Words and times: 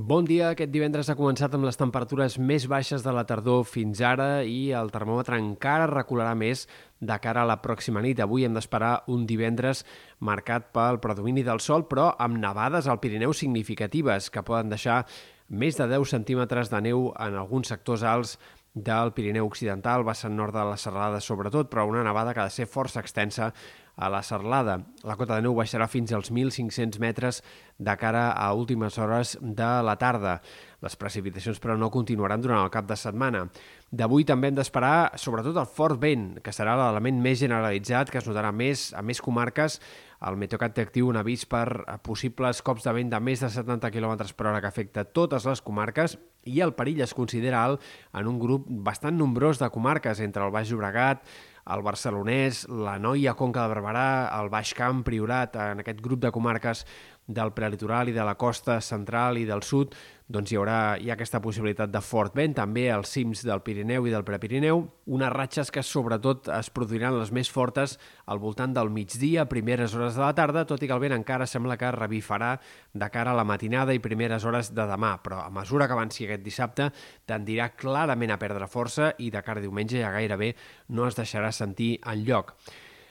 Bon 0.00 0.24
dia. 0.24 0.54
Aquest 0.54 0.70
divendres 0.72 1.10
ha 1.12 1.16
començat 1.18 1.52
amb 1.52 1.66
les 1.66 1.76
temperatures 1.76 2.38
més 2.40 2.64
baixes 2.72 3.02
de 3.04 3.12
la 3.12 3.26
tardor 3.28 3.66
fins 3.68 4.00
ara 4.00 4.46
i 4.48 4.70
el 4.72 4.88
termòmetre 4.94 5.36
encara 5.36 5.90
recularà 5.90 6.30
més 6.32 6.62
de 7.04 7.18
cara 7.20 7.42
a 7.42 7.48
la 7.50 7.58
pròxima 7.60 8.00
nit. 8.00 8.22
Avui 8.24 8.46
hem 8.46 8.56
d'esperar 8.56 9.02
un 9.12 9.26
divendres 9.28 9.82
marcat 10.24 10.70
pel 10.72 11.02
predomini 11.04 11.44
del 11.44 11.60
sol, 11.60 11.84
però 11.90 12.14
amb 12.16 12.40
nevades 12.40 12.88
al 12.88 13.02
Pirineu 13.02 13.36
significatives 13.36 14.30
que 14.32 14.46
poden 14.46 14.72
deixar 14.72 15.02
més 15.50 15.76
de 15.76 15.90
10 15.90 16.16
centímetres 16.16 16.72
de 16.72 16.80
neu 16.88 17.10
en 17.20 17.36
alguns 17.36 17.68
sectors 17.68 18.06
alts 18.06 18.38
del 18.84 19.12
Pirineu 19.16 19.46
Occidental, 19.46 20.04
vessant 20.06 20.36
nord 20.36 20.56
de 20.56 20.64
la 20.68 20.78
serralada 20.80 21.20
sobretot, 21.20 21.68
però 21.70 21.86
una 21.88 22.04
nevada 22.06 22.34
que 22.34 22.42
ha 22.42 22.48
de 22.48 22.54
ser 22.54 22.68
força 22.70 23.00
extensa 23.00 23.52
a 24.00 24.08
la 24.08 24.22
Serlada. 24.22 24.78
La 25.04 25.14
cota 25.20 25.36
de 25.36 25.44
neu 25.44 25.52
baixarà 25.54 25.84
fins 25.92 26.12
als 26.16 26.30
1.500 26.32 26.96
metres 27.02 27.42
de 27.76 27.94
cara 28.00 28.30
a 28.32 28.48
últimes 28.56 28.96
hores 28.98 29.36
de 29.40 29.68
la 29.84 29.96
tarda. 30.00 30.38
Les 30.80 30.96
precipitacions, 30.96 31.60
però, 31.60 31.76
no 31.76 31.90
continuaran 31.92 32.40
durant 32.40 32.64
el 32.64 32.72
cap 32.72 32.88
de 32.88 32.96
setmana. 32.96 33.44
D'avui 33.92 34.24
també 34.24 34.48
hem 34.48 34.56
d'esperar, 34.56 35.12
sobretot, 35.20 35.60
el 35.60 35.68
fort 35.68 36.00
vent, 36.00 36.38
que 36.40 36.54
serà 36.56 36.78
l'element 36.80 37.20
més 37.20 37.42
generalitzat, 37.44 38.08
que 38.08 38.22
es 38.22 38.28
notarà 38.28 38.54
més 38.56 38.88
a 38.96 39.04
més 39.04 39.20
comarques. 39.20 39.80
El 40.24 40.40
Meteocat 40.40 40.78
té 40.78 40.88
actiu 40.88 41.12
un 41.12 41.20
avís 41.20 41.44
per 41.44 41.66
possibles 42.06 42.64
cops 42.64 42.88
de 42.88 42.96
vent 42.96 43.12
de 43.12 43.20
més 43.20 43.44
de 43.44 43.52
70 43.52 43.92
km 43.92 44.32
per 44.32 44.48
hora 44.48 44.64
que 44.64 44.72
afecta 44.72 45.04
totes 45.04 45.44
les 45.44 45.60
comarques 45.60 46.16
i 46.44 46.60
el 46.64 46.74
perill 46.74 47.02
es 47.04 47.14
considera 47.14 47.64
alt 47.64 47.84
en 48.16 48.28
un 48.30 48.38
grup 48.40 48.66
bastant 48.68 49.16
nombrós 49.18 49.60
de 49.60 49.70
comarques 49.70 50.20
entre 50.20 50.44
el 50.44 50.52
Baix 50.54 50.70
Llobregat, 50.70 51.24
el 51.70 51.82
Barcelonès, 51.84 52.64
la 52.68 52.98
Noia, 52.98 53.36
Conca 53.38 53.66
de 53.66 53.74
Barberà, 53.74 54.30
el 54.40 54.48
Baix 54.50 54.72
Camp, 54.74 55.04
Priorat, 55.06 55.56
en 55.60 55.82
aquest 55.82 56.00
grup 56.02 56.22
de 56.24 56.32
comarques 56.34 56.86
del 57.30 57.52
prelitoral 57.54 58.10
i 58.10 58.16
de 58.16 58.24
la 58.26 58.34
costa 58.34 58.80
central 58.80 59.38
i 59.38 59.46
del 59.46 59.62
sud, 59.62 59.94
doncs 60.30 60.52
hi 60.52 60.58
haurà 60.60 60.78
hi 61.02 61.10
ha 61.10 61.16
aquesta 61.16 61.40
possibilitat 61.42 61.90
de 61.90 62.00
fort 62.04 62.36
vent, 62.38 62.54
també 62.54 62.84
als 62.94 63.10
cims 63.16 63.42
del 63.46 63.62
Pirineu 63.66 64.06
i 64.06 64.12
del 64.14 64.24
Prepirineu, 64.26 64.84
unes 65.10 65.32
ratxes 65.34 65.72
que 65.74 65.82
sobretot 65.82 66.50
es 66.54 66.70
produiran 66.70 67.16
les 67.18 67.32
més 67.34 67.50
fortes 67.50 67.96
al 68.30 68.38
voltant 68.42 68.74
del 68.76 68.92
migdia, 68.94 69.48
primeres 69.50 69.96
hores 69.98 70.14
de 70.14 70.22
la 70.22 70.32
tarda, 70.38 70.62
tot 70.70 70.82
i 70.82 70.90
que 70.90 70.94
el 70.94 71.02
vent 71.02 71.16
encara 71.16 71.48
sembla 71.50 71.78
que 71.80 71.90
revifarà 71.96 72.52
de 72.94 73.08
cara 73.10 73.34
a 73.34 73.38
la 73.40 73.46
matinada 73.48 73.96
i 73.96 74.02
primeres 74.02 74.46
hores 74.46 74.70
de 74.74 74.86
demà, 74.86 75.16
però 75.24 75.42
a 75.42 75.50
mesura 75.50 75.88
que 75.90 75.98
avanci 75.98 76.28
aquest 76.28 76.46
dissabte 76.46 76.90
tendirà 77.26 77.72
clarament 77.74 78.30
a 78.30 78.38
perdre 78.38 78.70
força 78.70 79.10
i 79.18 79.32
de 79.34 79.42
cara 79.42 79.58
a 79.58 79.66
diumenge 79.66 79.98
ja 79.98 80.14
gairebé 80.14 80.54
no 80.94 81.10
es 81.10 81.18
deixarà 81.18 81.50
sentir 81.50 81.96
en 82.06 82.22
lloc. 82.28 82.54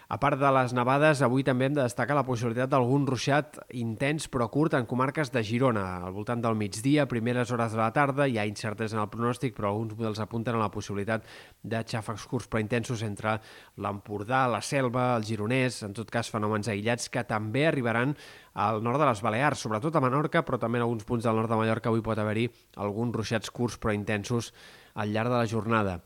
A 0.09 0.17
part 0.17 0.39
de 0.41 0.49
les 0.49 0.71
nevades, 0.73 1.19
avui 1.21 1.43
també 1.45 1.67
hem 1.67 1.75
de 1.75 1.83
destacar 1.83 2.15
la 2.17 2.23
possibilitat 2.25 2.71
d'algun 2.71 3.03
ruixat 3.05 3.59
intens 3.77 4.23
però 4.33 4.47
curt 4.49 4.73
en 4.73 4.87
comarques 4.89 5.29
de 5.29 5.43
Girona. 5.45 5.83
Al 6.07 6.15
voltant 6.15 6.41
del 6.41 6.55
migdia, 6.57 7.03
primeres 7.05 7.51
hores 7.53 7.75
de 7.75 7.77
la 7.77 7.91
tarda, 7.93 8.25
hi 8.25 8.39
ha 8.41 8.47
incertesa 8.49 8.97
en 8.97 9.03
el 9.03 9.11
pronòstic, 9.13 9.53
però 9.53 9.69
alguns 9.69 9.93
models 9.93 10.21
apunten 10.23 10.57
a 10.57 10.63
la 10.63 10.71
possibilitat 10.73 11.27
de 11.61 11.81
xàfecs 11.91 12.25
curts 12.31 12.49
però 12.49 12.63
intensos 12.63 13.03
entre 13.05 13.35
l'Empordà, 13.77 14.47
la 14.49 14.63
Selva, 14.65 15.11
el 15.19 15.27
Gironès, 15.29 15.83
en 15.85 15.93
tot 15.93 16.09
cas 16.09 16.33
fenòmens 16.33 16.71
aïllats 16.73 17.05
que 17.13 17.21
també 17.29 17.67
arribaran 17.69 18.15
al 18.57 18.81
nord 18.81 18.97
de 18.97 19.11
les 19.11 19.21
Balears, 19.21 19.61
sobretot 19.61 19.93
a 19.93 20.01
Menorca, 20.01 20.41
però 20.41 20.57
també 20.57 20.81
en 20.81 20.87
alguns 20.87 21.05
punts 21.05 21.29
del 21.29 21.37
nord 21.37 21.53
de 21.53 21.61
Mallorca 21.61 21.93
avui 21.93 22.01
pot 22.01 22.17
haver-hi 22.17 22.47
alguns 22.81 23.13
ruixats 23.13 23.53
curts 23.53 23.77
però 23.77 23.93
intensos 23.93 24.49
al 24.95 25.13
llarg 25.13 25.29
de 25.29 25.37
la 25.37 25.53
jornada. 25.53 25.99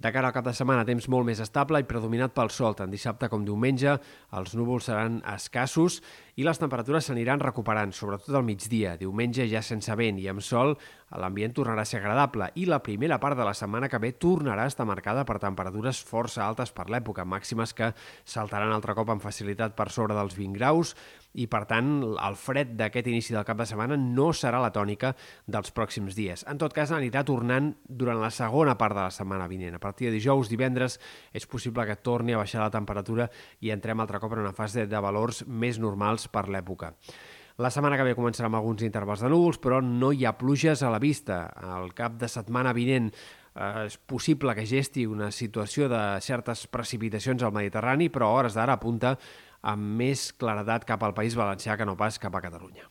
De 0.00 0.08
cara 0.14 0.30
al 0.30 0.32
cap 0.32 0.46
de 0.46 0.52
setmana, 0.56 0.86
temps 0.88 1.10
molt 1.12 1.26
més 1.28 1.42
estable 1.44 1.82
i 1.82 1.84
predominat 1.84 2.32
pel 2.32 2.48
sol. 2.54 2.72
Tant 2.78 2.88
dissabte 2.88 3.28
com 3.28 3.42
diumenge 3.44 3.98
els 4.38 4.54
núvols 4.56 4.86
seran 4.88 5.18
escassos 5.28 5.98
i 6.40 6.46
les 6.46 6.60
temperatures 6.62 7.10
s'aniran 7.10 7.42
recuperant, 7.42 7.92
sobretot 7.92 8.38
al 8.38 8.46
migdia. 8.46 8.94
Diumenge 8.96 9.44
ja 9.50 9.60
sense 9.60 9.92
vent 10.00 10.16
i 10.22 10.30
amb 10.32 10.40
sol, 10.40 10.72
l'ambient 11.18 11.54
tornarà 11.56 11.82
a 11.82 11.88
ser 11.88 11.98
agradable 11.98 12.50
i 12.54 12.66
la 12.70 12.80
primera 12.84 13.18
part 13.22 13.38
de 13.38 13.46
la 13.46 13.54
setmana 13.56 13.88
que 13.90 13.98
ve 13.98 14.12
tornarà 14.12 14.66
a 14.66 14.70
estar 14.70 14.86
marcada 14.86 15.24
per 15.26 15.40
temperatures 15.42 16.02
força 16.06 16.44
altes 16.46 16.70
per 16.70 16.86
l'època, 16.90 17.24
màximes 17.26 17.74
que 17.74 17.92
saltaran 18.24 18.70
altre 18.72 18.94
cop 18.94 19.10
amb 19.10 19.24
facilitat 19.24 19.74
per 19.78 19.90
sobre 19.90 20.14
dels 20.14 20.36
20 20.38 20.58
graus 20.58 20.94
i, 21.34 21.46
per 21.50 21.62
tant, 21.70 21.90
el 22.02 22.36
fred 22.38 22.74
d'aquest 22.78 23.10
inici 23.10 23.34
del 23.34 23.46
cap 23.46 23.58
de 23.60 23.66
setmana 23.68 23.98
no 24.00 24.30
serà 24.34 24.60
la 24.62 24.72
tònica 24.74 25.12
dels 25.46 25.70
pròxims 25.74 26.16
dies. 26.18 26.44
En 26.50 26.58
tot 26.58 26.74
cas, 26.74 26.90
anirà 26.94 27.22
tornant 27.26 27.72
durant 27.86 28.18
la 28.22 28.32
segona 28.34 28.76
part 28.78 28.96
de 28.98 29.04
la 29.04 29.14
setmana 29.14 29.46
vinent. 29.50 29.78
A 29.78 29.82
partir 29.82 30.08
de 30.08 30.16
dijous, 30.16 30.50
divendres, 30.50 30.98
és 31.32 31.46
possible 31.46 31.86
que 31.86 32.00
torni 32.02 32.34
a 32.34 32.42
baixar 32.42 32.64
la 32.64 32.74
temperatura 32.74 33.30
i 33.60 33.70
entrem 33.70 34.02
altre 34.02 34.18
cop 34.22 34.34
en 34.34 34.46
una 34.46 34.56
fase 34.56 34.86
de 34.90 35.02
valors 35.02 35.44
més 35.46 35.78
normals 35.78 36.26
per 36.28 36.48
l'època. 36.50 36.96
La 37.60 37.68
setmana 37.68 37.98
que 38.00 38.04
ve 38.06 38.14
començarà 38.16 38.48
amb 38.48 38.56
alguns 38.56 38.80
intervals 38.86 39.20
de 39.20 39.28
núvols, 39.28 39.58
però 39.60 39.82
no 39.84 40.14
hi 40.16 40.24
ha 40.24 40.32
pluges 40.40 40.80
a 40.80 40.88
la 40.92 41.00
vista. 41.02 41.42
Al 41.76 41.90
cap 41.98 42.14
de 42.22 42.28
setmana 42.32 42.72
vinent 42.72 43.10
eh, 43.12 43.82
és 43.82 43.98
possible 44.08 44.54
que 44.56 44.64
gesti 44.70 45.04
una 45.04 45.28
situació 45.28 45.90
de 45.92 46.00
certes 46.24 46.64
precipitacions 46.72 47.44
al 47.44 47.52
Mediterrani, 47.52 48.08
però 48.08 48.30
a 48.30 48.38
hores 48.38 48.56
d'ara 48.56 48.78
apunta 48.80 49.12
amb 49.60 49.92
més 50.00 50.30
claredat 50.40 50.88
cap 50.88 51.04
al 51.04 51.12
País 51.12 51.36
Valencià 51.36 51.76
que 51.76 51.84
no 51.84 51.98
pas 52.00 52.16
cap 52.22 52.32
a 52.32 52.42
Catalunya. 52.48 52.88